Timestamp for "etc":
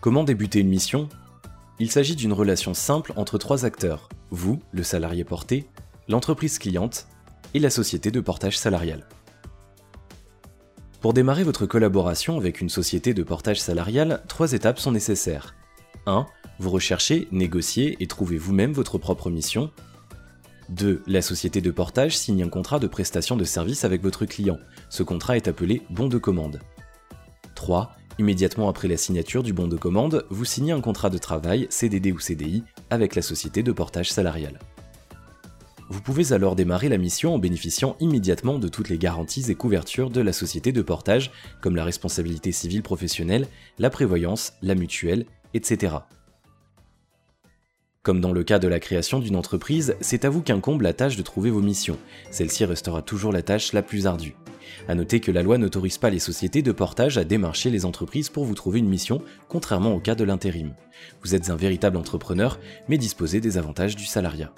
45.54-45.98